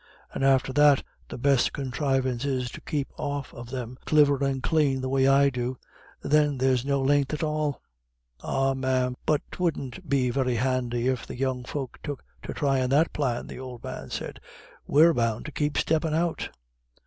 And 0.33 0.43
after 0.43 0.73
that, 0.73 1.03
the 1.29 1.37
best 1.37 1.73
conthrivance 1.73 2.43
is 2.43 2.71
to 2.71 2.81
keep 2.81 3.09
off 3.19 3.53
of 3.53 3.69
them 3.69 3.99
clivir 4.07 4.41
and 4.41 4.63
clane, 4.63 4.99
the 4.99 5.09
way 5.09 5.27
I 5.27 5.51
do. 5.51 5.77
Then 6.23 6.57
they're 6.57 6.75
no 6.83 7.03
len'th 7.03 7.35
at 7.35 7.43
all." 7.43 7.83
"Ah, 8.43 8.73
ma'am, 8.73 9.15
but 9.27 9.41
'twouldn't 9.51 10.09
be 10.09 10.31
very 10.31 10.55
handy 10.55 11.07
if 11.07 11.27
the 11.27 11.37
young 11.37 11.63
folk 11.65 11.99
took 12.01 12.23
to 12.41 12.51
thryin' 12.51 12.89
that 12.89 13.13
plan," 13.13 13.45
the 13.45 13.59
old 13.59 13.83
man 13.83 14.09
said. 14.09 14.39
"We're 14.87 15.13
bound 15.13 15.45
to 15.45 15.51
keep 15.51 15.77
steppin' 15.77 16.15
out." 16.15 16.49